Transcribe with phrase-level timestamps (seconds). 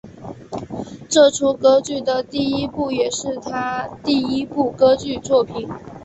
[1.07, 5.69] 这出歌剧的第一部也是他第一部歌剧作品。